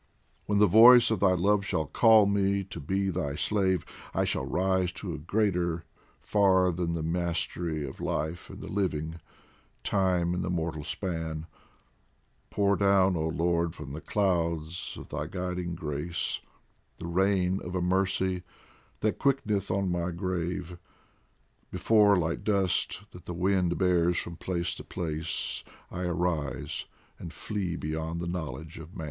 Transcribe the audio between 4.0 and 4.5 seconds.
I shall